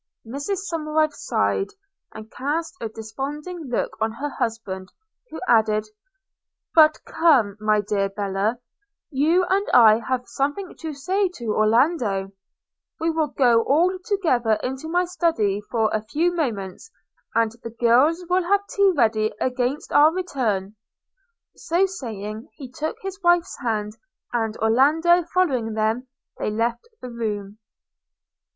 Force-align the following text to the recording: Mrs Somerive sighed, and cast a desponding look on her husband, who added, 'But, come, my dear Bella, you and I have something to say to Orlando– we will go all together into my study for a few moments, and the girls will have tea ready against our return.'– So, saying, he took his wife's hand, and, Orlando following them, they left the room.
Mrs 0.25 0.57
Somerive 0.67 1.13
sighed, 1.13 1.67
and 2.11 2.31
cast 2.31 2.73
a 2.81 2.89
desponding 2.89 3.69
look 3.69 3.95
on 4.01 4.13
her 4.13 4.29
husband, 4.29 4.91
who 5.29 5.39
added, 5.47 5.85
'But, 6.73 6.97
come, 7.05 7.55
my 7.59 7.81
dear 7.81 8.09
Bella, 8.09 8.57
you 9.11 9.45
and 9.47 9.69
I 9.71 9.99
have 9.99 10.27
something 10.27 10.75
to 10.79 10.95
say 10.95 11.29
to 11.35 11.53
Orlando– 11.55 12.31
we 12.99 13.11
will 13.11 13.27
go 13.27 13.61
all 13.61 13.95
together 14.03 14.53
into 14.63 14.87
my 14.87 15.05
study 15.05 15.61
for 15.69 15.91
a 15.93 16.01
few 16.03 16.33
moments, 16.35 16.89
and 17.35 17.51
the 17.61 17.69
girls 17.69 18.25
will 18.27 18.41
have 18.45 18.65
tea 18.69 18.91
ready 18.97 19.31
against 19.39 19.91
our 19.93 20.11
return.'– 20.11 20.75
So, 21.55 21.85
saying, 21.85 22.49
he 22.55 22.71
took 22.71 22.97
his 23.03 23.21
wife's 23.21 23.55
hand, 23.59 23.97
and, 24.33 24.57
Orlando 24.57 25.25
following 25.31 25.73
them, 25.73 26.07
they 26.39 26.49
left 26.49 26.87
the 27.01 27.11
room. 27.11 27.59